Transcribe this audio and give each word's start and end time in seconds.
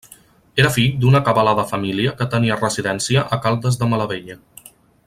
Era 0.61 0.71
fill 0.77 0.95
d'una 1.03 1.21
acabalada 1.25 1.65
família 1.73 2.15
que 2.23 2.29
tenia 2.37 2.59
residència 2.63 3.27
a 3.37 3.41
Caldes 3.47 3.79
de 3.83 3.93
Malavella. 3.93 4.41